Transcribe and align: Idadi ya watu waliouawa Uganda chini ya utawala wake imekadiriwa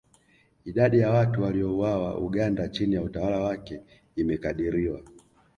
Idadi 0.65 0.99
ya 0.99 1.09
watu 1.11 1.41
waliouawa 1.41 2.17
Uganda 2.17 2.67
chini 2.69 2.95
ya 2.95 3.01
utawala 3.01 3.39
wake 3.39 3.81
imekadiriwa 4.15 5.01